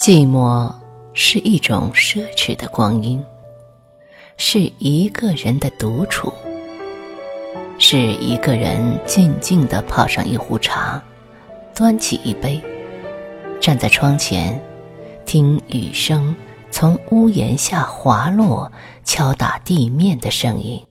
[0.00, 0.72] 寂寞
[1.12, 3.22] 是一种奢侈的光阴，
[4.38, 6.32] 是一个人的独处，
[7.78, 11.02] 是一个人静静的泡上一壶茶，
[11.74, 12.58] 端起一杯，
[13.60, 14.58] 站在窗前，
[15.26, 16.34] 听雨声
[16.70, 18.72] 从屋檐下滑落，
[19.04, 20.82] 敲打地面的声音，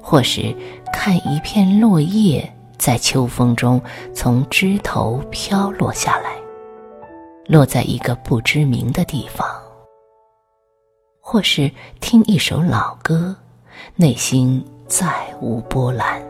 [0.00, 0.54] 或是
[0.92, 3.82] 看一片落叶在秋风中
[4.14, 6.30] 从枝头飘落下来。
[7.48, 9.48] 落在一个不知名的地方，
[11.18, 13.34] 或是听一首老歌，
[13.96, 16.22] 内心再无波澜，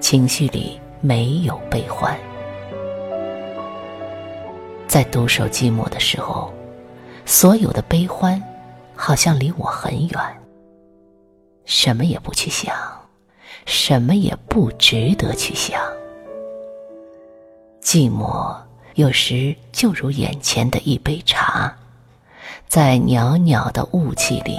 [0.00, 2.16] 情绪里没有悲欢。
[4.86, 6.52] 在独守寂寞的时候，
[7.26, 8.40] 所有的悲欢
[8.94, 10.20] 好像离我很远，
[11.64, 12.72] 什么也不去想，
[13.66, 15.82] 什么也不值得去想，
[17.82, 18.54] 寂寞。
[18.94, 21.74] 有时就如眼前的一杯茶，
[22.68, 24.56] 在袅袅的雾气里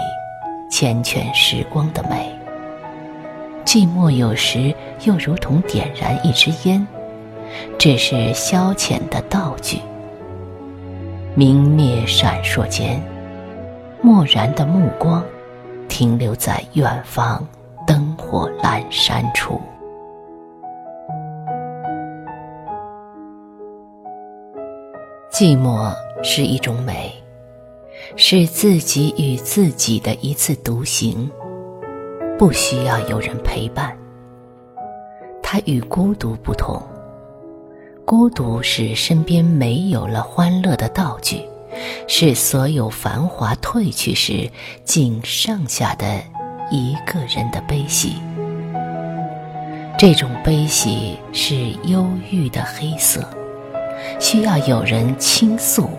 [0.72, 2.32] 缱绻时光的美。
[3.64, 4.74] 寂寞有时
[5.04, 6.86] 又如同点燃一支烟，
[7.78, 9.80] 只是消遣的道具。
[11.36, 13.02] 明灭闪烁间，
[14.02, 15.24] 漠然的目光
[15.88, 17.48] 停留在远方
[17.86, 19.62] 灯火阑珊处。
[25.34, 27.12] 寂寞是一种美，
[28.16, 31.28] 是自己与自己的一次独行，
[32.38, 33.98] 不需要有人陪伴。
[35.42, 36.80] 它与孤独不同，
[38.06, 41.42] 孤独是身边没有了欢乐的道具，
[42.08, 44.48] 是所有繁华褪去时
[44.84, 46.06] 仅剩下的
[46.70, 48.18] 一个人的悲喜。
[49.98, 53.28] 这种悲喜是忧郁的黑色。
[54.20, 55.90] 需要有人倾诉，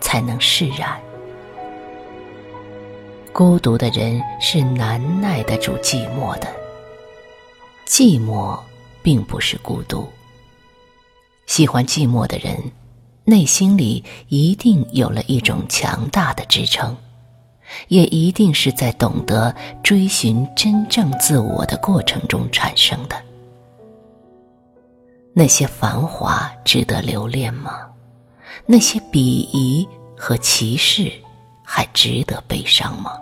[0.00, 0.98] 才能释然。
[3.32, 6.48] 孤独的人是难耐得住寂寞的。
[7.86, 8.58] 寂寞
[9.02, 10.08] 并不是孤独。
[11.46, 12.56] 喜欢寂寞的人，
[13.24, 16.96] 内心里一定有了一种强大的支撑，
[17.88, 23.16] 也一定是在懂得追寻真正自我的过程中产生的。
[25.34, 27.86] 那些繁华值得留恋吗？
[28.66, 31.12] 那些鄙夷和歧视
[31.62, 33.12] 还值得悲伤吗？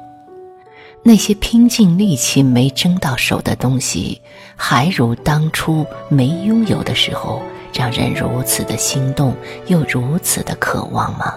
[1.03, 4.21] 那些拼尽力气没争到手的东西，
[4.57, 9.37] 还如当初没拥有的时候，让人如此的心动，
[9.67, 11.35] 又如此的渴望吗？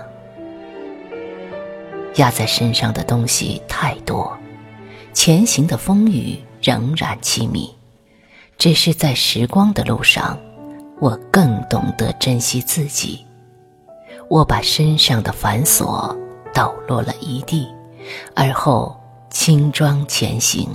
[2.16, 4.36] 压在身上的东西太多，
[5.13, 7.69] 前行的风雨仍然凄迷，
[8.57, 10.40] 只是在时光的路上。
[11.02, 13.26] 我更懂得珍惜自己，
[14.28, 16.14] 我把身上的繁琐
[16.54, 17.68] 抖落了一地，
[18.36, 18.94] 而后
[19.30, 20.68] 轻装前行。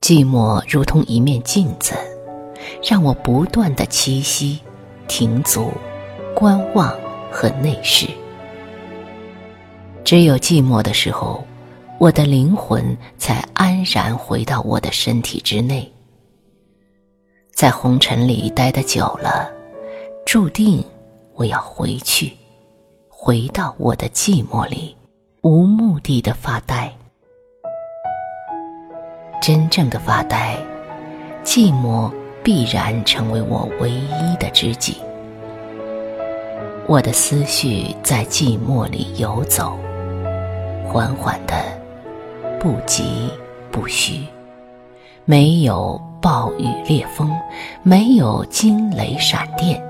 [0.00, 1.94] 寂寞如同一面镜子，
[2.88, 4.60] 让我不断的栖息、
[5.08, 5.72] 停足、
[6.34, 6.96] 观望
[7.32, 8.06] 和内视。
[10.04, 11.44] 只有寂寞的时候，
[11.98, 15.92] 我的灵魂才安然回到我的身体之内。
[17.60, 19.52] 在红尘里待得久了，
[20.24, 20.82] 注定
[21.34, 22.32] 我要回去，
[23.10, 24.96] 回到我的寂寞里，
[25.42, 26.90] 无目的的发呆。
[29.42, 30.56] 真正的发呆，
[31.44, 32.10] 寂寞
[32.42, 34.96] 必然成为我唯一的知己。
[36.86, 39.78] 我的思绪在寂寞里游走，
[40.86, 41.54] 缓缓的，
[42.58, 43.28] 不急
[43.70, 44.24] 不徐，
[45.26, 46.00] 没有。
[46.20, 47.30] 暴雨烈风，
[47.82, 49.82] 没有惊雷闪电，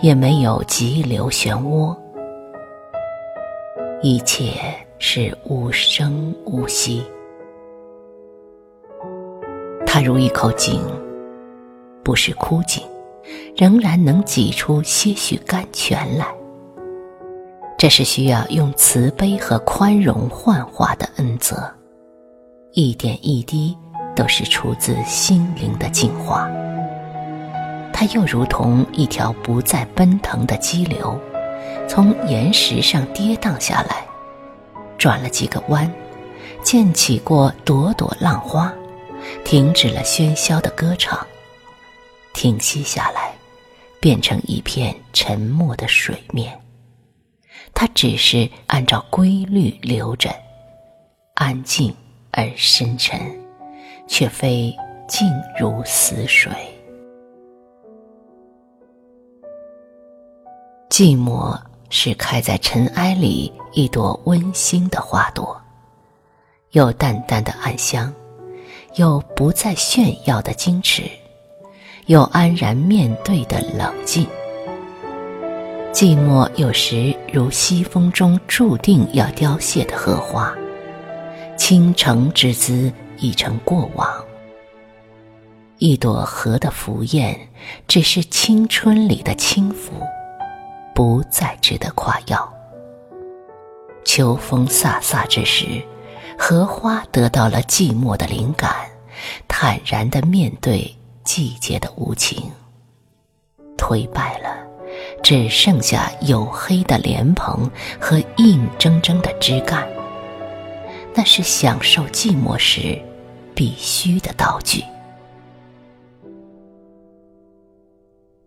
[0.00, 1.96] 也没有急流漩涡，
[4.00, 4.52] 一切
[4.98, 7.02] 是无声无息。
[9.86, 10.80] 它如一口井，
[12.02, 12.82] 不是枯井，
[13.56, 16.26] 仍然能挤出些许甘泉来。
[17.76, 21.56] 这是需要用慈悲和宽容幻化的恩泽，
[22.72, 23.76] 一点一滴。
[24.14, 26.48] 都是出自心灵的净化，
[27.92, 31.18] 它又如同一条不再奔腾的激流，
[31.88, 34.06] 从岩石上跌宕下来，
[34.96, 35.90] 转了几个弯，
[36.62, 38.72] 溅起过朵朵浪花，
[39.44, 41.18] 停止了喧嚣的歌唱，
[42.32, 43.32] 停息下来，
[44.00, 46.58] 变成一片沉默的水面。
[47.74, 50.34] 它只是按照规律流着，
[51.34, 51.94] 安静
[52.30, 53.43] 而深沉。
[54.06, 54.74] 却非
[55.08, 55.28] 静
[55.58, 56.50] 如死水。
[60.90, 61.58] 寂寞
[61.90, 65.60] 是开在尘埃里一朵温馨的花朵，
[66.70, 68.12] 有淡淡的暗香，
[68.94, 71.02] 有不再炫耀的矜持，
[72.06, 74.24] 有安然面对的冷静。
[75.92, 80.52] 寂寞有时如西风中注定要凋谢的荷花，
[81.56, 82.92] 倾城之姿
[83.24, 84.24] 已成过往。
[85.78, 87.48] 一朵荷的浮艳，
[87.88, 89.92] 只是青春里的轻浮，
[90.94, 92.52] 不再值得夸耀。
[94.04, 95.82] 秋风飒飒之时，
[96.38, 98.74] 荷花得到了寂寞的灵感，
[99.48, 100.94] 坦然地面对
[101.24, 102.50] 季节的无情。
[103.78, 104.54] 颓败了，
[105.22, 109.86] 只剩下黝黑的莲蓬和硬铮铮的枝干。
[111.14, 113.00] 那是享受寂寞时
[113.54, 114.82] 必须的道具。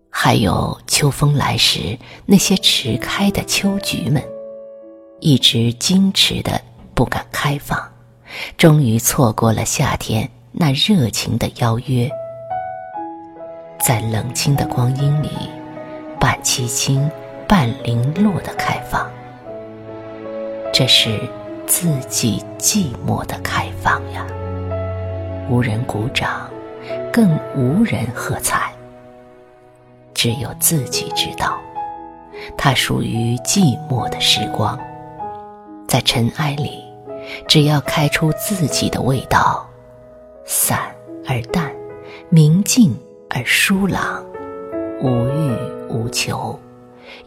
[0.09, 4.21] 还有秋风来时，那些迟开的秋菊们，
[5.19, 6.59] 一直矜持的
[6.93, 7.79] 不敢开放，
[8.57, 12.09] 终于错过了夏天那热情的邀约，
[13.79, 15.29] 在冷清的光阴里，
[16.19, 17.09] 半凄清
[17.47, 19.09] 半零落的开放。
[20.73, 21.19] 这是
[21.67, 24.25] 自己寂寞的开放呀，
[25.49, 26.49] 无人鼓掌，
[27.11, 28.71] 更无人喝彩。
[30.13, 31.57] 只有自己知道，
[32.57, 34.77] 它属于寂寞的时光，
[35.87, 36.83] 在尘埃里，
[37.47, 39.65] 只要开出自己的味道，
[40.43, 40.79] 散
[41.27, 41.71] 而淡，
[42.29, 42.93] 明净
[43.29, 44.25] 而舒朗，
[45.01, 45.57] 无欲
[45.87, 46.59] 无求，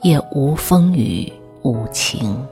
[0.03, 1.33] 也无风雨
[1.63, 2.47] 无晴。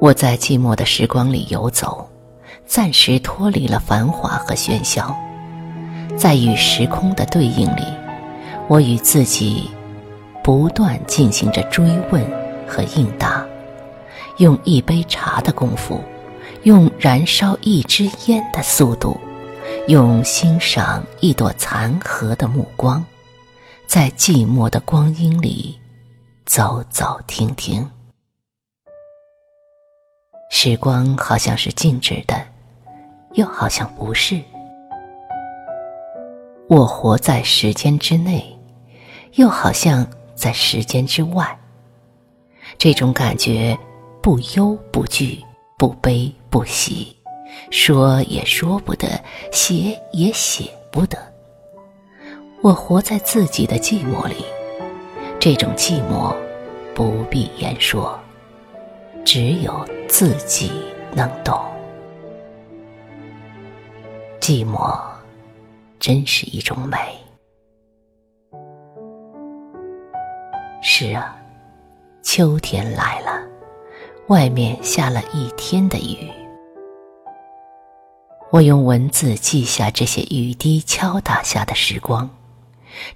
[0.00, 2.08] 我在寂寞的时光里游走，
[2.64, 5.12] 暂时脱离了繁华和喧嚣。
[6.16, 7.82] 在与时空的对应里，
[8.68, 9.68] 我与自己
[10.42, 12.24] 不断进行着追问
[12.64, 13.44] 和应答，
[14.36, 16.00] 用一杯茶的功夫，
[16.62, 19.18] 用燃烧一支烟的速度，
[19.88, 23.04] 用欣赏一朵残荷的目光，
[23.88, 25.76] 在寂寞的光阴里
[26.46, 27.84] 走走停停。
[30.60, 32.34] 时光好像是静止的，
[33.34, 34.40] 又好像不是。
[36.66, 38.44] 我活在时间之内，
[39.34, 41.56] 又好像在时间之外。
[42.76, 43.78] 这种感觉
[44.20, 45.40] 不忧不惧，
[45.78, 47.16] 不悲不喜，
[47.70, 49.08] 说也说不得，
[49.52, 51.16] 写也写不得。
[52.62, 54.44] 我活在自己的寂寞里，
[55.38, 56.34] 这种寂寞
[56.96, 58.17] 不必言说，
[59.30, 60.72] 只有自己
[61.12, 61.54] 能懂。
[64.40, 64.98] 寂寞。
[66.00, 66.96] 真是一种美。
[70.80, 71.36] 是啊，
[72.22, 73.42] 秋天来了，
[74.28, 76.30] 外面下了一天的雨。
[78.50, 82.30] 我用文字记下这些雨滴敲打下的时光，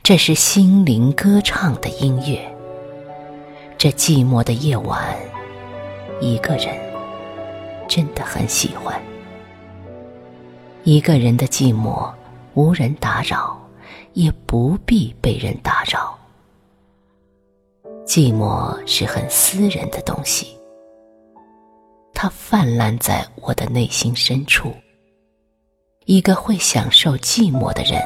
[0.02, 2.38] 这是心灵歌唱的音乐。
[3.78, 5.16] 这寂寞的夜晚，
[6.22, 6.78] 一个人
[7.88, 9.02] 真的很喜欢。
[10.84, 12.10] 一个人的寂寞。
[12.54, 13.58] 无人打扰，
[14.12, 16.18] 也不必被人打扰。
[18.04, 20.48] 寂寞是很私人的东西，
[22.12, 24.70] 它泛滥在我的内心深处。
[26.04, 28.02] 一个会享受寂寞的人，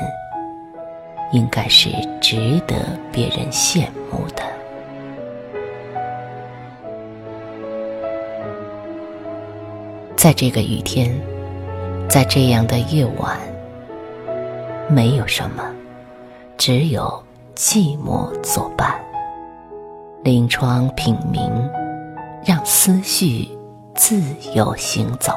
[1.32, 4.55] 应该是值得别人羡慕的。
[10.16, 11.14] 在这个雨天，
[12.08, 13.38] 在这样的夜晚。
[14.88, 15.62] 没有什么，
[16.56, 17.22] 只有
[17.54, 18.98] 寂寞作伴。
[20.24, 21.52] 临窗品茗，
[22.44, 23.46] 让思绪
[23.94, 24.22] 自
[24.54, 25.32] 由行走。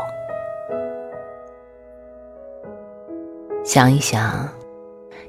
[3.65, 4.47] 想一想，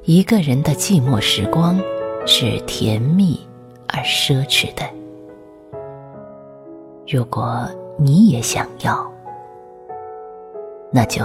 [0.04, 1.78] 一个人的寂寞时光
[2.24, 3.38] 是甜蜜
[3.88, 4.84] 而奢侈的。
[7.06, 9.09] 如果你也想要，
[10.92, 11.24] 那就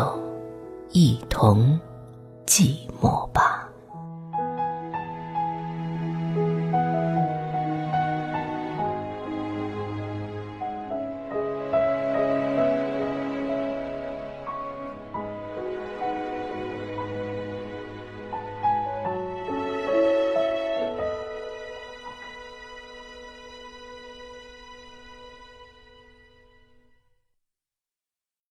[0.91, 1.79] 一同。
[2.45, 3.64] 寂寞吧。